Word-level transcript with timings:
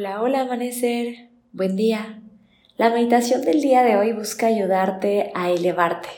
Hola, 0.00 0.22
hola 0.22 0.40
amanecer, 0.40 1.28
buen 1.52 1.76
día. 1.76 2.22
La 2.78 2.88
meditación 2.88 3.42
del 3.42 3.60
día 3.60 3.82
de 3.82 3.98
hoy 3.98 4.14
busca 4.14 4.46
ayudarte 4.46 5.30
a 5.34 5.50
elevarte, 5.50 6.08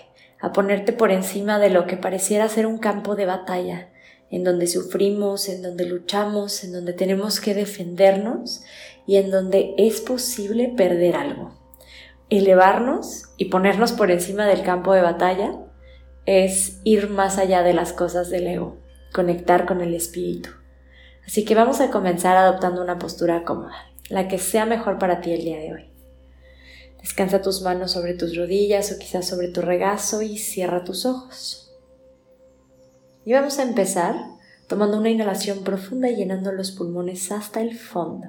a 0.41 0.52
ponerte 0.52 0.92
por 0.92 1.10
encima 1.10 1.58
de 1.58 1.68
lo 1.68 1.88
que 1.88 1.96
pareciera 1.96 2.48
ser 2.48 2.66
un 2.66 2.78
campo 2.78 3.16
de 3.16 3.27
batalla, 3.27 3.91
en 4.30 4.45
donde 4.45 4.68
sufrimos, 4.68 5.48
en 5.48 5.62
donde 5.62 5.84
luchamos, 5.84 6.62
en 6.62 6.70
donde 6.70 6.92
tenemos 6.92 7.41
que 7.41 7.55
defendernos 7.55 8.62
y 9.05 9.16
en 9.16 9.32
donde 9.32 9.74
es 9.77 10.00
posible 10.00 10.72
perder 10.77 11.16
algo. 11.16 11.58
Elevarnos 12.30 13.34
y 13.36 13.46
ponernos 13.46 13.91
por 13.91 14.12
encima 14.12 14.46
del 14.46 14.62
campo 14.62 14.92
de 14.92 15.02
batalla 15.02 15.58
es 16.24 16.78
ir 16.84 17.10
más 17.10 17.36
allá 17.36 17.64
de 17.64 17.74
las 17.74 17.92
cosas 17.92 18.30
del 18.30 18.46
ego, 18.46 18.78
conectar 19.12 19.66
con 19.66 19.80
el 19.80 19.92
espíritu. 19.92 20.61
Así 21.26 21.44
que 21.44 21.54
vamos 21.54 21.80
a 21.80 21.90
comenzar 21.90 22.36
adoptando 22.36 22.82
una 22.82 22.98
postura 22.98 23.44
cómoda, 23.44 23.74
la 24.08 24.28
que 24.28 24.38
sea 24.38 24.66
mejor 24.66 24.98
para 24.98 25.20
ti 25.20 25.33
el 25.33 25.44
día 25.44 25.58
de 25.58 25.72
hoy. 25.72 25.92
Descansa 27.00 27.42
tus 27.42 27.62
manos 27.62 27.92
sobre 27.92 28.14
tus 28.14 28.36
rodillas 28.36 28.92
o 28.92 28.98
quizás 28.98 29.27
sobre 29.27 29.48
tu 29.48 29.60
regazo 29.60 30.22
y 30.22 30.38
cierra 30.38 30.84
tus 30.84 31.05
ojos. 31.05 31.74
Y 33.24 33.32
vamos 33.32 33.58
a 33.58 33.62
empezar 33.62 34.14
tomando 34.69 34.98
una 34.98 35.10
inhalación 35.10 35.64
profunda 35.64 36.08
y 36.08 36.16
llenando 36.16 36.52
los 36.52 36.70
pulmones 36.70 37.30
hasta 37.32 37.60
el 37.60 37.77
fondo. 37.77 38.28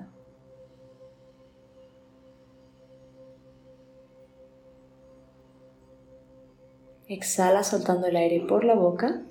Exhala 7.07 7.63
soltando 7.63 8.07
el 8.07 8.15
aire 8.15 8.45
por 8.47 8.63
la 8.63 8.75
boca. 8.75 9.21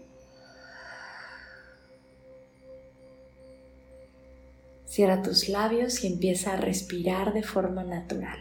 Cierra 4.92 5.22
tus 5.22 5.48
labios 5.48 6.04
y 6.04 6.06
empieza 6.06 6.52
a 6.52 6.56
respirar 6.58 7.32
de 7.32 7.42
forma 7.42 7.82
natural. 7.82 8.38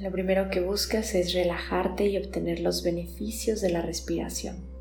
Lo 0.00 0.10
primero 0.10 0.50
que 0.50 0.58
buscas 0.58 1.14
es 1.14 1.34
relajarte 1.34 2.08
y 2.08 2.16
obtener 2.16 2.58
los 2.58 2.82
beneficios 2.82 3.60
de 3.60 3.70
la 3.70 3.80
respiración. 3.80 4.73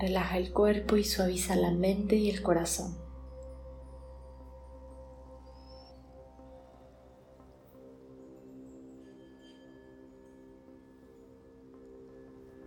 Relaja 0.00 0.38
el 0.38 0.50
cuerpo 0.50 0.96
y 0.96 1.04
suaviza 1.04 1.54
la 1.56 1.72
mente 1.72 2.16
y 2.16 2.30
el 2.30 2.40
corazón. 2.40 2.96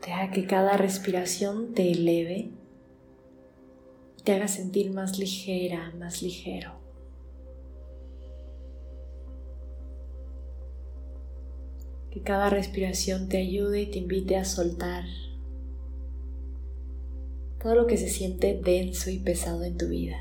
Deja 0.05 0.29
que 0.29 0.45
cada 0.45 0.77
respiración 0.77 1.73
te 1.73 1.91
eleve 1.91 2.51
y 4.19 4.21
te 4.23 4.33
haga 4.33 4.47
sentir 4.47 4.91
más 4.91 5.17
ligera, 5.17 5.91
más 5.97 6.21
ligero. 6.21 6.73
Que 12.11 12.21
cada 12.21 12.51
respiración 12.51 13.27
te 13.27 13.37
ayude 13.37 13.81
y 13.81 13.85
te 13.87 13.97
invite 13.97 14.37
a 14.37 14.45
soltar 14.45 15.03
todo 17.63 17.75
lo 17.75 17.87
que 17.87 17.97
se 17.97 18.09
siente 18.09 18.59
denso 18.61 19.09
y 19.09 19.19
pesado 19.19 19.63
en 19.63 19.77
tu 19.77 19.87
vida. 19.87 20.17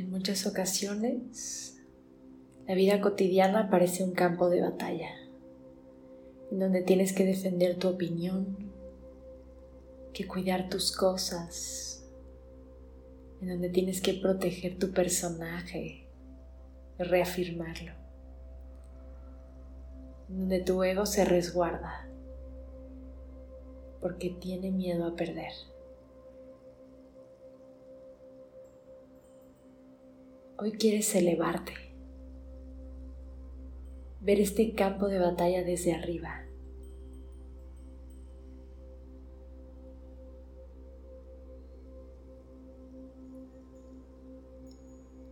En 0.00 0.08
muchas 0.08 0.46
ocasiones, 0.46 1.78
la 2.66 2.74
vida 2.74 3.02
cotidiana 3.02 3.68
parece 3.68 4.02
un 4.02 4.12
campo 4.12 4.48
de 4.48 4.62
batalla, 4.62 5.10
en 6.50 6.58
donde 6.58 6.80
tienes 6.80 7.12
que 7.12 7.26
defender 7.26 7.76
tu 7.76 7.88
opinión, 7.88 8.56
que 10.14 10.26
cuidar 10.26 10.70
tus 10.70 10.90
cosas, 10.90 12.02
en 13.42 13.48
donde 13.48 13.68
tienes 13.68 14.00
que 14.00 14.14
proteger 14.14 14.78
tu 14.78 14.90
personaje, 14.92 16.08
reafirmarlo, 16.98 17.92
en 20.30 20.38
donde 20.38 20.60
tu 20.60 20.82
ego 20.82 21.04
se 21.04 21.26
resguarda 21.26 22.08
porque 24.00 24.30
tiene 24.30 24.70
miedo 24.70 25.06
a 25.06 25.14
perder. 25.14 25.52
Hoy 30.62 30.72
quieres 30.72 31.14
elevarte, 31.14 31.72
ver 34.20 34.40
este 34.40 34.74
campo 34.74 35.08
de 35.08 35.18
batalla 35.18 35.64
desde 35.64 35.94
arriba. 35.94 36.44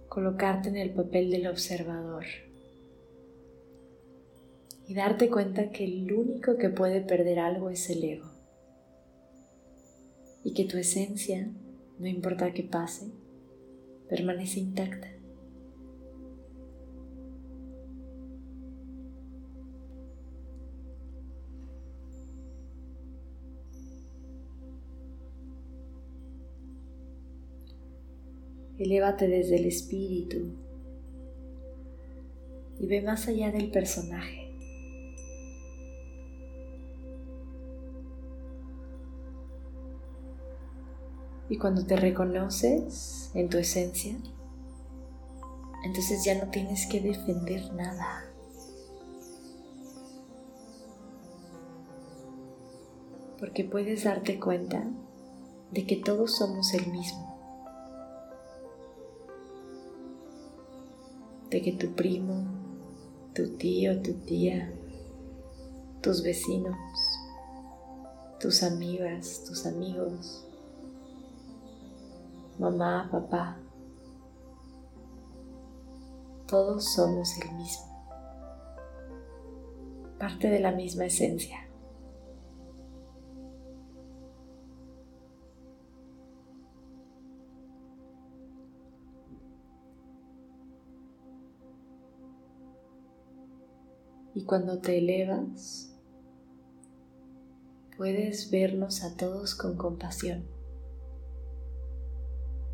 colocarte 0.08 0.70
en 0.70 0.76
el 0.76 0.90
papel 0.90 1.30
del 1.30 1.46
observador 1.46 2.24
y 4.88 4.94
darte 4.94 5.30
cuenta 5.30 5.70
que 5.70 5.84
el 5.84 6.10
único 6.12 6.56
que 6.56 6.70
puede 6.70 7.02
perder 7.02 7.38
algo 7.38 7.70
es 7.70 7.88
el 7.90 8.02
ego 8.02 8.30
y 10.42 10.54
que 10.54 10.64
tu 10.64 10.76
esencia, 10.76 11.48
no 11.98 12.08
importa 12.08 12.52
qué 12.52 12.64
pase, 12.64 13.12
permanece 14.08 14.58
intacta. 14.58 15.17
Elévate 28.78 29.28
desde 29.28 29.56
el 29.56 29.66
espíritu 29.66 30.52
y 32.78 32.86
ve 32.86 33.02
más 33.02 33.26
allá 33.28 33.50
del 33.50 33.70
personaje. 33.70 34.52
Y 41.50 41.56
cuando 41.56 41.84
te 41.84 41.96
reconoces 41.96 43.30
en 43.34 43.48
tu 43.48 43.58
esencia, 43.58 44.16
entonces 45.84 46.24
ya 46.24 46.42
no 46.42 46.50
tienes 46.50 46.86
que 46.86 47.00
defender 47.00 47.72
nada. 47.72 48.28
porque 53.38 53.64
puedes 53.64 54.04
darte 54.04 54.38
cuenta 54.38 54.84
de 55.70 55.86
que 55.86 55.96
todos 55.96 56.36
somos 56.36 56.74
el 56.74 56.86
mismo. 56.88 57.27
De 61.50 61.62
que 61.62 61.72
tu 61.72 61.94
primo, 61.94 62.44
tu 63.34 63.56
tío, 63.56 64.02
tu 64.02 64.12
tía, 64.14 64.72
tus 66.02 66.22
vecinos, 66.22 66.76
tus 68.40 68.62
amigas, 68.62 69.44
tus 69.46 69.66
amigos, 69.66 70.44
mamá, 72.58 73.08
papá, 73.10 73.56
todos 76.46 76.92
somos 76.94 77.36
el 77.38 77.54
mismo, 77.56 77.86
parte 80.18 80.48
de 80.48 80.60
la 80.60 80.72
misma 80.72 81.06
esencia. 81.06 81.67
Y 94.38 94.44
cuando 94.44 94.78
te 94.78 94.98
elevas, 94.98 95.92
puedes 97.96 98.52
vernos 98.52 99.02
a 99.02 99.16
todos 99.16 99.56
con 99.56 99.76
compasión 99.76 100.46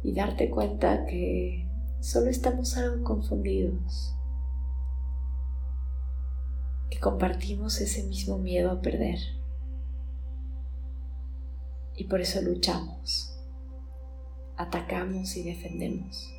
y 0.02 0.12
darte 0.12 0.50
cuenta 0.50 1.06
que 1.06 1.66
solo 2.00 2.26
estamos 2.28 2.76
algo 2.76 3.02
confundidos, 3.02 4.14
que 6.90 7.00
compartimos 7.00 7.81
ese 7.81 8.05
mismo 8.08 8.37
miedo 8.37 8.70
a 8.70 8.82
perder 8.82 9.20
y 11.96 12.05
por 12.05 12.20
eso 12.20 12.43
luchamos, 12.43 13.40
atacamos 14.58 15.34
y 15.38 15.44
defendemos. 15.44 16.31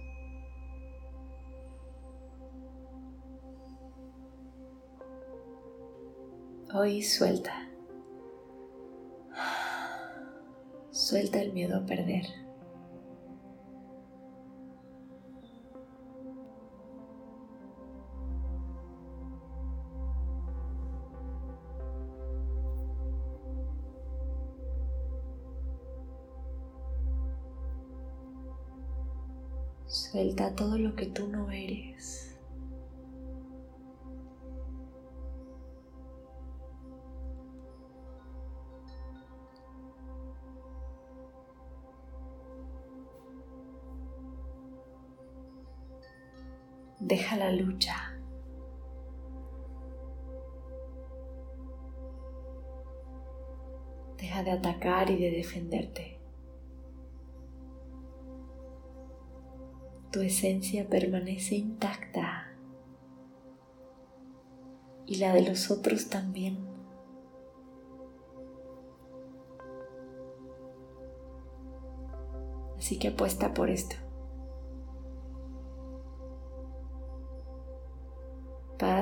Hoy 6.73 7.03
suelta. 7.03 7.69
Suelta 10.91 11.39
el 11.39 11.53
miedo 11.53 11.77
a 11.77 11.85
perder. 11.85 12.25
Suelta 29.85 30.55
todo 30.55 30.77
lo 30.77 30.95
que 30.95 31.05
tú 31.05 31.27
no 31.27 31.51
eres. 31.51 32.34
Deja 47.05 47.37
la 47.37 47.51
lucha. 47.51 48.17
Deja 54.17 54.41
de 54.41 54.49
atacar 54.49 55.11
y 55.11 55.21
de 55.21 55.29
defenderte. 55.29 56.19
Tu 60.11 60.21
esencia 60.21 60.89
permanece 60.89 61.53
intacta 61.53 62.47
y 65.05 65.17
la 65.17 65.31
de 65.31 65.47
los 65.47 65.69
otros 65.69 66.09
también. 66.09 66.57
Así 72.79 72.97
que 72.97 73.09
apuesta 73.09 73.53
por 73.53 73.69
esto. 73.69 74.04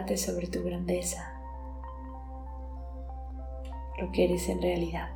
Sobre 0.06 0.48
tu 0.48 0.62
grandeza, 0.62 1.34
lo 4.00 4.12
que 4.12 4.26
eres 4.26 4.50
en 4.50 4.62
realidad. 4.62 5.10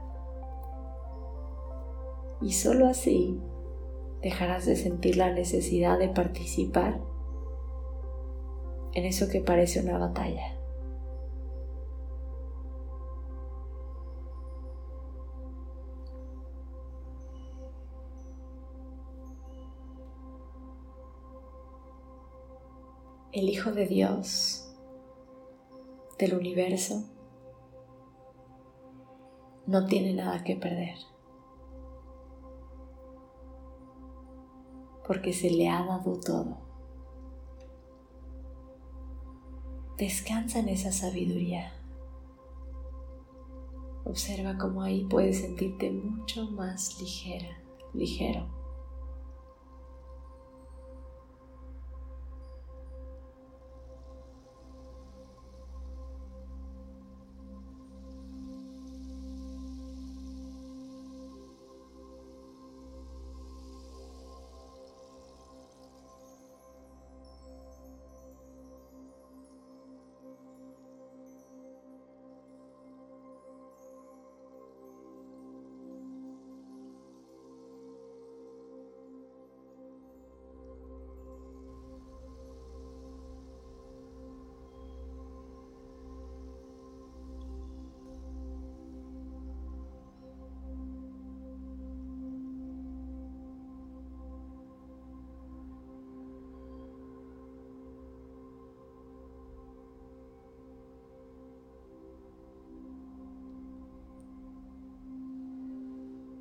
Y 2.42 2.54
solo 2.54 2.88
así 2.88 3.38
dejarás 4.22 4.66
de 4.66 4.76
sentir 4.76 5.18
la 5.18 5.32
necesidad 5.32 6.00
de 6.00 6.08
participar 6.08 7.00
en 8.94 9.06
eso 9.06 9.28
que 9.30 9.42
parece 9.42 9.82
una 9.82 10.00
batalla. 10.00 10.58
el 23.38 23.50
Hijo 23.50 23.72
de 23.72 23.86
Dios, 23.86 24.67
del 26.18 26.34
universo, 26.36 27.04
no 29.66 29.86
tiene 29.86 30.14
nada 30.14 30.44
que 30.44 30.56
perder, 30.56 30.98
porque 35.06 35.34
se 35.34 35.50
le 35.52 35.70
ha 35.70 35.86
dado 35.86 36.20
todo. 36.20 36.58
Descansa 39.98 40.60
en 40.60 40.70
esa 40.70 40.92
sabiduría. 40.92 41.74
Observa 44.06 44.58
cómo 44.58 44.84
ahí 44.84 45.06
puedes 45.06 45.42
sentirte 45.42 45.92
mucho 45.92 46.50
más 46.52 47.02
ligera, 47.02 47.62
ligero. 47.94 48.48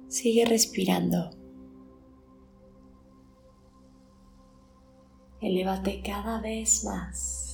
Sigue 0.09 0.45
respirando. 0.45 1.31
Elévate 5.41 6.01
cada 6.03 6.41
vez 6.41 6.85
más 6.85 7.47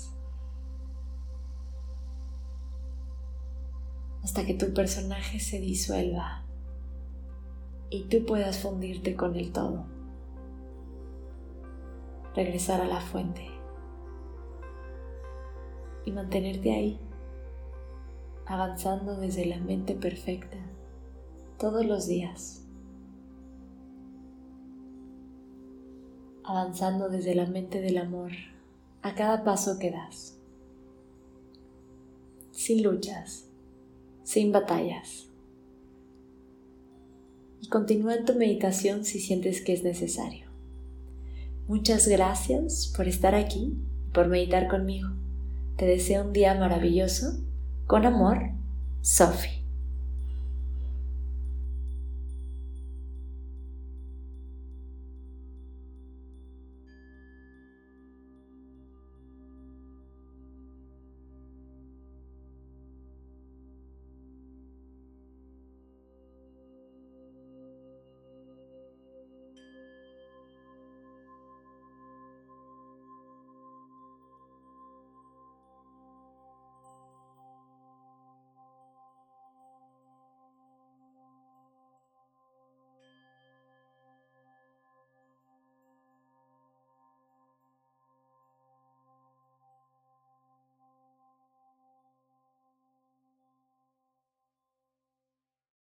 hasta 4.23 4.47
que 4.47 4.55
tu 4.55 4.73
personaje 4.73 5.41
se 5.41 5.61
disuelva 5.61 6.45
y 7.91 8.05
tú 8.05 8.25
puedas 8.25 8.61
fundirte 8.61 9.17
con 9.17 9.37
el 9.37 9.53
todo. 9.53 9.85
Regresar 12.35 12.81
a 12.81 12.87
la 12.87 13.01
fuente 13.01 13.47
y 16.05 16.13
mantenerte 16.13 16.73
ahí, 16.73 17.01
avanzando 18.47 19.17
desde 19.17 19.45
la 19.45 19.59
mente 19.59 19.95
perfecta 19.95 20.57
todos 21.62 21.87
los 21.87 22.09
días, 22.09 22.64
avanzando 26.42 27.09
desde 27.09 27.37
la 27.37 27.47
mente 27.47 27.81
del 27.81 27.99
amor 27.99 28.33
a 29.00 29.14
cada 29.14 29.45
paso 29.45 29.78
que 29.78 29.92
das, 29.92 30.37
sin 32.50 32.83
luchas, 32.83 33.45
sin 34.25 34.50
batallas, 34.50 35.28
y 37.61 37.69
continúa 37.69 38.16
en 38.16 38.25
tu 38.25 38.35
meditación 38.35 39.04
si 39.04 39.21
sientes 39.21 39.62
que 39.62 39.73
es 39.73 39.85
necesario. 39.85 40.49
Muchas 41.69 42.09
gracias 42.09 42.92
por 42.97 43.07
estar 43.07 43.37
aquí 43.37 43.78
y 44.09 44.11
por 44.11 44.26
meditar 44.26 44.66
conmigo. 44.66 45.11
Te 45.76 45.87
deseo 45.87 46.25
un 46.25 46.33
día 46.33 46.57
maravilloso. 46.57 47.40
Con 47.87 48.04
amor, 48.04 48.50
Sophie. 49.00 49.62